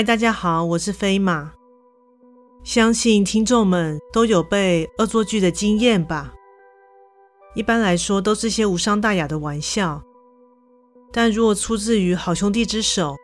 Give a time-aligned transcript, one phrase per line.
[0.00, 1.52] 嗨，大家好，我是飞马。
[2.64, 6.32] 相信听众们都有被恶作剧的经验吧？
[7.54, 10.02] 一般来说，都是些无伤大雅的玩笑，
[11.12, 13.14] 但若出自于好兄弟之手，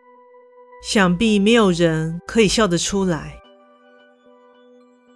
[0.84, 3.40] 想必没有人可以笑得出来。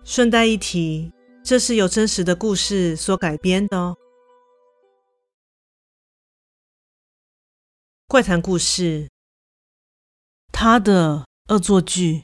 [0.02, 1.12] 顺带一提，
[1.44, 3.94] 这是由真实的故事所改编的哦。
[8.08, 9.10] 怪谈故事，
[10.50, 11.26] 他的。
[11.50, 12.22] 恶作剧。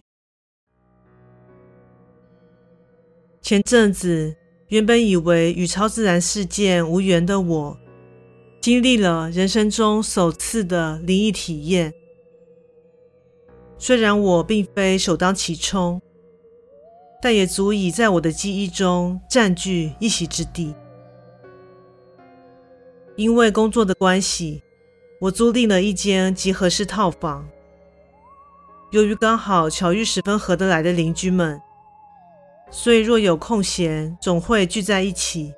[3.42, 4.36] 前阵子，
[4.68, 7.76] 原本以为与超自然事件无缘的我，
[8.60, 11.92] 经历了人生中首次的灵异体验。
[13.76, 16.00] 虽然我并非首当其冲，
[17.20, 20.72] 但也足以在我的记忆中占据一席之地。
[23.16, 24.62] 因为工作的关系，
[25.20, 27.48] 我租赁了一间集合式套房。
[28.96, 31.60] 由于刚好巧遇十分合得来的邻居们，
[32.70, 35.54] 所以若有空闲，总会聚在一起。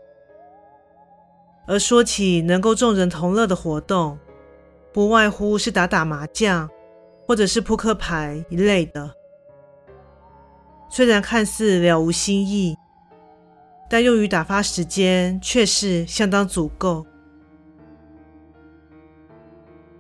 [1.65, 4.19] 而说起能够众人同乐的活动，
[4.93, 6.69] 不外乎是打打麻将，
[7.29, 9.09] 或者是扑克牌一类的。
[10.91, 12.77] 虽然看似了无新意，
[13.89, 17.07] 但用于打发时间却是相当足够。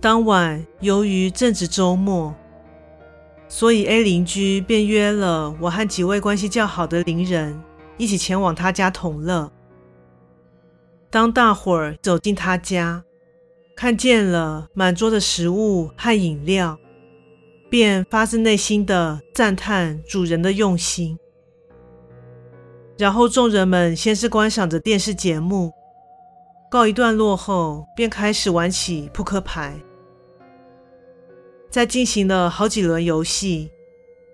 [0.00, 2.34] 当晚由于正值周末。
[3.48, 7.58] 所以 A 邻居便约了我和几位关系较好的邻人
[7.96, 9.50] 一起前往他家同乐。
[11.10, 13.02] 当大伙儿走进他家，
[13.74, 16.78] 看见了满桌的食物和饮料，
[17.70, 21.18] 便发自内心的赞叹主人的用心。
[22.98, 25.72] 然后众人们先是观赏着电视节目，
[26.70, 29.80] 告一段落后，便开始玩起扑克牌。
[31.78, 33.70] 在进行了好几轮游戏，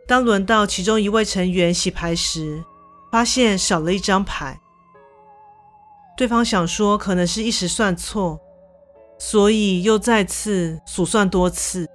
[0.08, 2.64] 当轮到其中一位成员洗牌时，
[3.12, 4.58] 发现少了一张牌。
[6.16, 8.40] 对方想说可能是一时算错，
[9.18, 11.86] 所以又再次数算多次，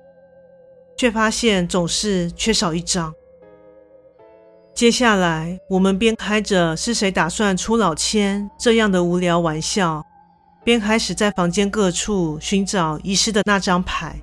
[0.96, 3.12] 却发现总是缺少一张。
[4.76, 10.06] 接下来，我们边开着是谁打算出老千这样的无聊玩笑，
[10.64, 14.22] 边开始在房间各处寻找遗失的那张牌。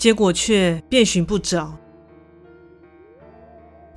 [0.00, 1.76] 结果却遍寻不着，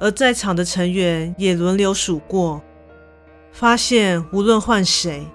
[0.01, 2.61] 而在场的成员也轮流数过，
[3.53, 5.25] 发现无论换谁，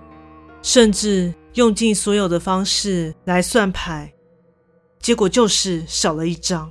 [0.61, 4.13] 甚至用尽所有的方式来算牌，
[5.01, 6.71] 结果就是少了一张。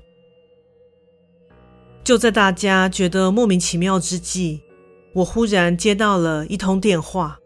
[2.04, 4.62] 就在大家觉得莫名其妙之际，
[5.12, 7.40] 我忽然接到了一通电话，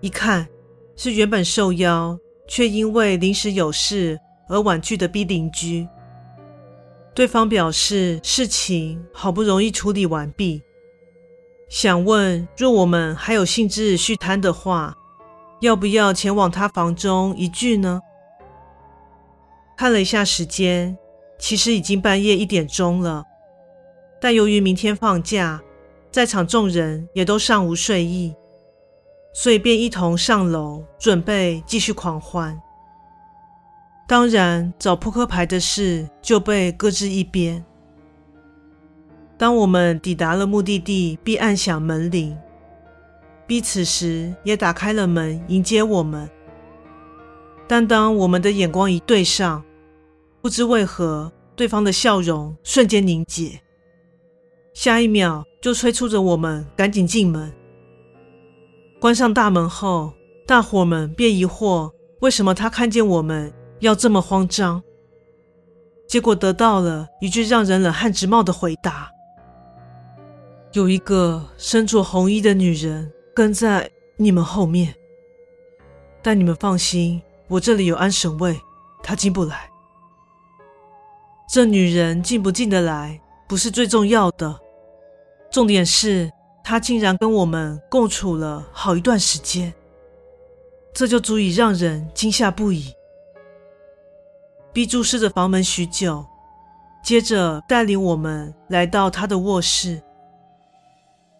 [0.00, 0.46] 一看
[0.94, 2.16] 是原本受邀，
[2.46, 4.16] 却因为临时有事。
[4.48, 5.88] 而婉拒的 B 邻居，
[7.14, 10.62] 对方表示事情好不容易处理完毕，
[11.68, 14.94] 想问若我们还有兴致续摊的话，
[15.60, 18.00] 要不要前往他房中一聚呢？
[19.76, 20.96] 看了一下时间，
[21.38, 23.24] 其实已经半夜一点钟了，
[24.20, 25.60] 但由于明天放假，
[26.10, 28.34] 在场众人也都尚无睡意，
[29.34, 32.58] 所以便一同上楼准备继续狂欢。
[34.08, 37.64] 当然，找扑克牌的事就被搁置一边。
[39.36, 42.38] 当我们抵达了目的地，并按响门铃
[43.48, 46.30] ，B 此时也打开了门迎接我们。
[47.66, 49.64] 但当我们的眼光一对上，
[50.40, 53.60] 不知为何，对方的笑容瞬间凝结，
[54.72, 57.52] 下一秒就催促着我们赶紧进门。
[59.00, 60.14] 关上大门后，
[60.46, 61.90] 大伙们便疑惑
[62.20, 63.52] 为什么他看见我们。
[63.80, 64.82] 要这么慌张，
[66.08, 69.10] 结果得到了一句让人冷汗直冒的回答
[70.72, 74.94] ：“有一个身着红衣的女人跟在你们后面，
[76.22, 78.58] 但你们放心，我这里有安神位，
[79.02, 79.70] 她进不来。
[81.52, 84.58] 这女人进不进得来不是最重要的，
[85.50, 86.30] 重点是
[86.64, 89.72] 她竟然跟我们共处了好一段时间，
[90.94, 92.92] 这就足以让人惊吓不已。”
[94.76, 96.26] B 注视着房门许久，
[97.02, 100.02] 接着带领我们来到他的卧室。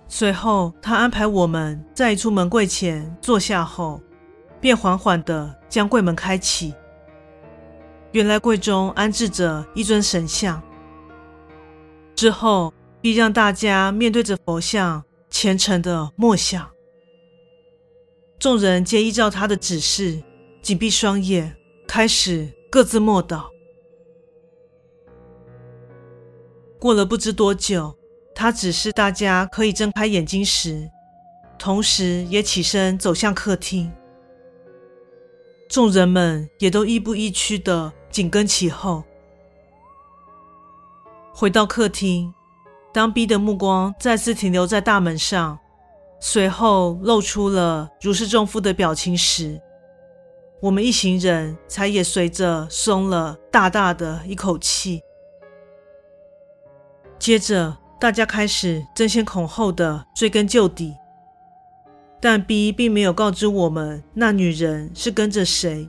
[0.09, 4.01] 随后，他安排我们在一处门柜前坐下后，
[4.59, 6.75] 便缓缓地将柜门开启。
[8.13, 10.63] 原来柜中安置着一尊神像。
[12.15, 12.73] 之后，
[13.03, 16.67] 必让大家面对着佛像，虔诚地默想。
[18.39, 20.23] 众人皆依照他的指示，
[20.63, 21.55] 紧闭双眼，
[21.87, 22.56] 开始。
[22.71, 23.45] 各自默祷。
[26.79, 27.97] 过了不知多久，
[28.35, 30.89] 他指示大家可以睁开眼睛时，
[31.59, 33.91] 同时也起身走向客厅。
[35.69, 39.03] 众人们也都亦步亦趋的紧跟其后。
[41.35, 42.33] 回到客厅，
[42.93, 45.59] 当 B 的目光再次停留在大门上，
[46.21, 49.61] 随后露出了如释重负的表情时，
[50.61, 55.03] 我们一行人才也随着松了大大的一口气。
[57.19, 60.95] 接着，大家开始争先恐后的追根究底。
[62.19, 65.89] 但 B 并没有告知我们那女人是跟着谁，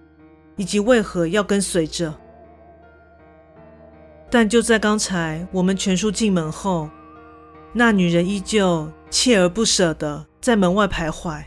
[0.57, 2.13] 以及为何要跟随着。
[4.29, 6.89] 但就在刚才，我们全数进门后，
[7.71, 11.43] 那女人依旧锲而不舍的在门外徘徊，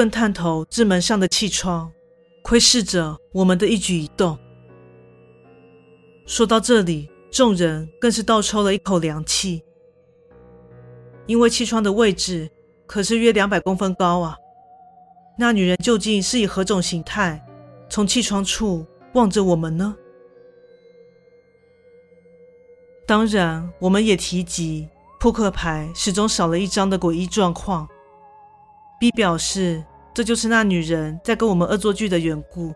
[0.00, 1.92] 更探头至门上的气窗，
[2.42, 4.38] 窥视着我们的一举一动。
[6.24, 9.62] 说到这里，众人更是倒抽了一口凉气，
[11.26, 12.50] 因为气窗的位置。
[12.86, 14.38] 可是约两百公分高啊！
[15.36, 17.38] 那女人究竟是以何种形态
[17.90, 19.94] 从气窗处望着我们呢？
[23.06, 24.88] 当然，我们也提及
[25.20, 27.86] 扑克牌始终少了一张的诡异状况。
[28.98, 29.82] B 表示，
[30.12, 32.74] 这就是那女人在跟我们恶作剧的缘故。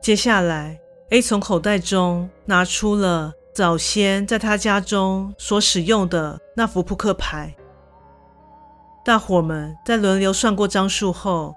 [0.00, 0.78] 接下来
[1.10, 7.54] ，A 从口袋中拿出了早先在他家中所使用的那副扑克牌。
[9.04, 11.56] 大伙们在轮流算过张数后，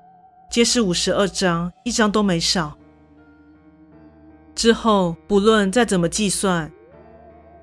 [0.50, 2.78] 皆是五十二张，一张都没少。
[4.56, 6.72] 之后不论再怎么计算，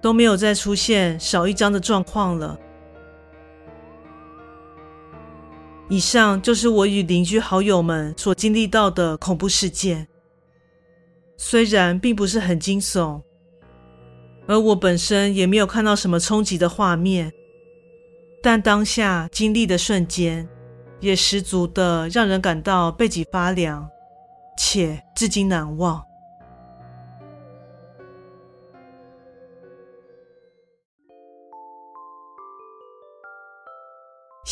[0.03, 2.59] 都没有再出现少一张的状况了。
[5.91, 10.07] 以上就是我与邻居好友们所经历到的恐怖事件，
[11.37, 13.21] 虽然并不是很惊悚，
[14.47, 17.33] 而我本身也没有看到什么冲击的画面。
[18.41, 20.49] 但当下经历的瞬间，
[21.01, 23.85] 也十足的让人感到背脊发凉，
[24.57, 26.01] 且至今难忘。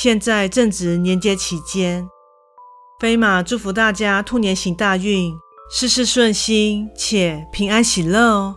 [0.00, 2.08] 现在正值年节期间，
[3.00, 5.34] 飞马祝福大家兔年行大运，
[5.72, 8.56] 事事顺心且平安喜乐哦。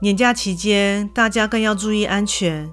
[0.00, 2.72] 年假期间，大家更要注意安全。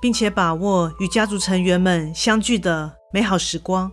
[0.00, 3.92] 并且把握与家族成员们相聚的美好时光。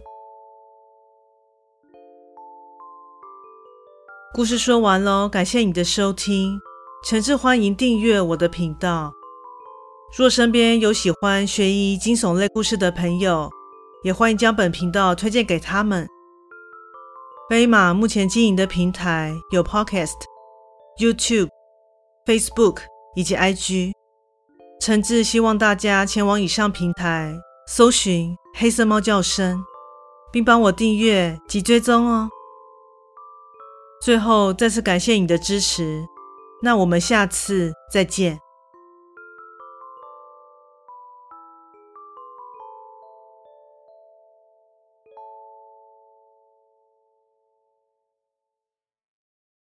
[4.33, 6.59] 故事说完喽，感谢你的收听，
[7.05, 9.18] 诚挚欢迎订阅我的频道。
[10.17, 13.49] 若身边有喜欢悬疑惊悚类故事的朋友，
[14.03, 16.07] 也欢迎将本频道推荐给他们。
[17.47, 20.15] 飞马目前经营的平台有 Podcast、
[20.99, 21.49] YouTube、
[22.25, 22.79] Facebook
[23.15, 23.91] 以及 IG。
[24.81, 27.35] 诚挚希望大家前往以上平台
[27.67, 29.63] 搜寻“黑色猫叫声”，
[30.33, 32.29] 并帮我订阅及追踪哦。
[34.01, 36.03] 最后再次感谢你的支持，
[36.63, 38.39] 那我们下次再见。